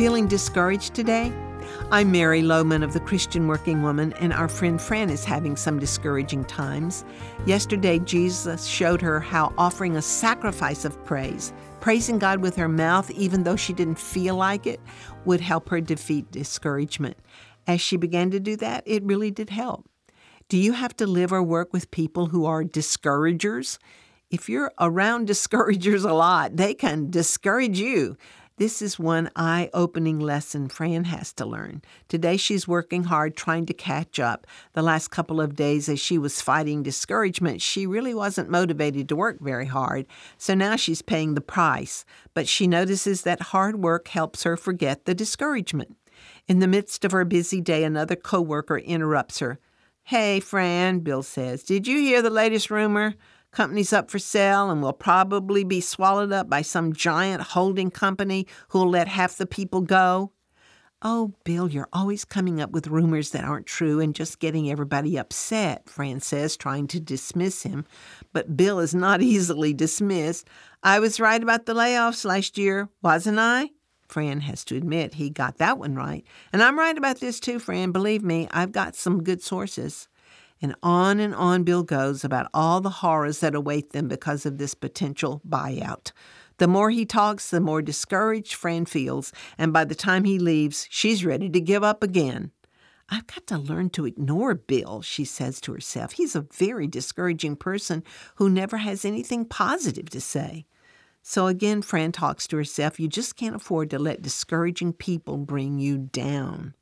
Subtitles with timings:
[0.00, 1.30] Feeling discouraged today?
[1.90, 5.78] I'm Mary Lowman of the Christian Working Woman, and our friend Fran is having some
[5.78, 7.04] discouraging times.
[7.44, 13.10] Yesterday, Jesus showed her how offering a sacrifice of praise, praising God with her mouth,
[13.10, 14.80] even though she didn't feel like it,
[15.26, 17.18] would help her defeat discouragement.
[17.66, 19.86] As she began to do that, it really did help.
[20.48, 23.78] Do you have to live or work with people who are discouragers?
[24.30, 28.16] If you're around discouragers a lot, they can discourage you.
[28.60, 31.80] This is one eye opening lesson Fran has to learn.
[32.08, 34.46] Today she's working hard trying to catch up.
[34.74, 39.16] The last couple of days, as she was fighting discouragement, she really wasn't motivated to
[39.16, 40.04] work very hard.
[40.36, 42.04] So now she's paying the price.
[42.34, 45.96] But she notices that hard work helps her forget the discouragement.
[46.46, 49.58] In the midst of her busy day, another coworker interrupts her.
[50.02, 53.14] Hey, Fran, Bill says, did you hear the latest rumor?
[53.52, 58.46] Company's up for sale and will probably be swallowed up by some giant holding company
[58.68, 60.32] who'll let half the people go.
[61.02, 65.16] Oh, Bill, you're always coming up with rumors that aren't true and just getting everybody
[65.16, 67.86] upset, Fran says, trying to dismiss him.
[68.34, 70.46] But Bill is not easily dismissed.
[70.82, 73.70] I was right about the layoffs last year, wasn't I?
[74.08, 76.24] Fran has to admit he got that one right.
[76.52, 77.92] And I'm right about this too, Fran.
[77.92, 80.08] Believe me, I've got some good sources.
[80.62, 84.58] And on and on Bill goes about all the horrors that await them because of
[84.58, 86.12] this potential buyout.
[86.58, 90.86] The more he talks, the more discouraged Fran feels, and by the time he leaves,
[90.90, 92.50] she's ready to give up again.
[93.08, 96.12] I've got to learn to ignore Bill, she says to herself.
[96.12, 98.04] He's a very discouraging person
[98.36, 100.66] who never has anything positive to say.
[101.22, 105.78] So again, Fran talks to herself, you just can't afford to let discouraging people bring
[105.78, 106.74] you down.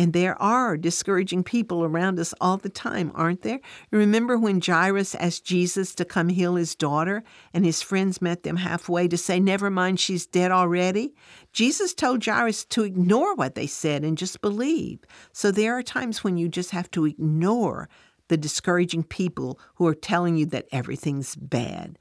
[0.00, 3.58] And there are discouraging people around us all the time, aren't there?
[3.90, 8.56] Remember when Jairus asked Jesus to come heal his daughter, and his friends met them
[8.56, 11.14] halfway to say, Never mind, she's dead already?
[11.52, 15.00] Jesus told Jairus to ignore what they said and just believe.
[15.32, 17.88] So there are times when you just have to ignore
[18.28, 21.98] the discouraging people who are telling you that everything's bad.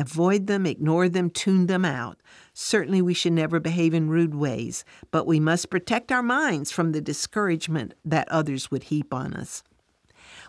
[0.00, 2.18] Avoid them, ignore them, tune them out.
[2.54, 6.92] Certainly, we should never behave in rude ways, but we must protect our minds from
[6.92, 9.62] the discouragement that others would heap on us.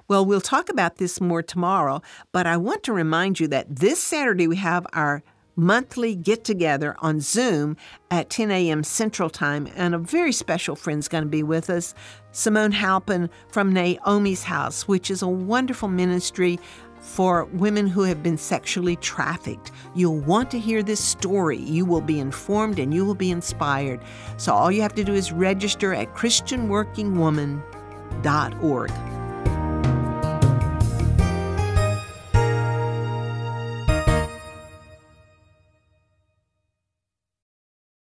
[0.08, 2.02] Well, we'll talk about this more tomorrow,
[2.32, 5.22] but I want to remind you that this Saturday we have our
[5.58, 7.76] monthly get together on Zoom
[8.10, 8.84] at 10 a.m.
[8.84, 11.94] Central Time, and a very special friend's going to be with us,
[12.32, 16.58] Simone Halpin from Naomi's House, which is a wonderful ministry
[17.02, 19.72] for women who have been sexually trafficked.
[19.96, 21.58] You'll want to hear this story.
[21.58, 24.02] You will be informed and you will be inspired.
[24.38, 29.11] So all you have to do is register at ChristianWorkingWoman.org.